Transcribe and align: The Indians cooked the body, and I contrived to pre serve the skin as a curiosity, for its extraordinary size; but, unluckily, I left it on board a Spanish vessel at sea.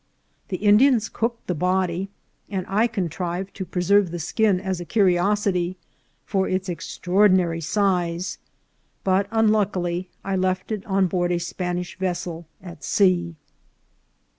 The 0.47 0.57
Indians 0.57 1.09
cooked 1.09 1.45
the 1.45 1.53
body, 1.53 2.09
and 2.49 2.65
I 2.67 2.87
contrived 2.87 3.53
to 3.53 3.65
pre 3.65 3.83
serve 3.83 4.09
the 4.09 4.17
skin 4.17 4.59
as 4.59 4.79
a 4.79 4.83
curiosity, 4.85 5.77
for 6.25 6.49
its 6.49 6.67
extraordinary 6.67 7.61
size; 7.61 8.39
but, 9.03 9.27
unluckily, 9.29 10.09
I 10.25 10.35
left 10.37 10.71
it 10.71 10.83
on 10.87 11.05
board 11.05 11.31
a 11.31 11.37
Spanish 11.37 11.99
vessel 11.99 12.47
at 12.63 12.83
sea. 12.83 13.35